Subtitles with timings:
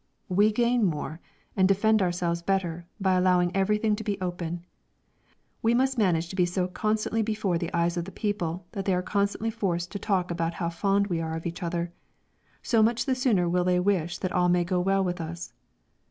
[0.29, 1.19] "We gain more
[1.55, 4.65] and defend ourselves better by allowing everything to be open.
[5.61, 9.03] We must manage to be so constantly before the eyes of people, that they are
[9.03, 11.91] constantly forced to talk about how fond we are of each other;
[12.63, 15.53] so much the sooner will they wish that all may go well with us.